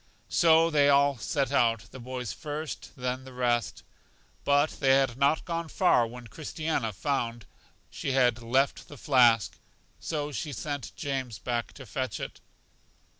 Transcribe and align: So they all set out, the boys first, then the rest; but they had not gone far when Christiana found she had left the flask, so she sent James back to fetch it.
So 0.29 0.71
they 0.71 0.89
all 0.89 1.19
set 1.19 1.51
out, 1.51 1.81
the 1.91 1.99
boys 1.99 2.33
first, 2.33 2.89
then 2.97 3.23
the 3.23 3.31
rest; 3.33 3.83
but 4.43 4.71
they 4.79 4.95
had 4.95 5.15
not 5.15 5.45
gone 5.45 5.67
far 5.67 6.07
when 6.07 6.25
Christiana 6.25 6.91
found 6.91 7.45
she 7.91 8.13
had 8.13 8.41
left 8.41 8.87
the 8.87 8.97
flask, 8.97 9.59
so 9.99 10.31
she 10.31 10.53
sent 10.53 10.95
James 10.95 11.37
back 11.37 11.71
to 11.73 11.85
fetch 11.85 12.19
it. 12.19 12.39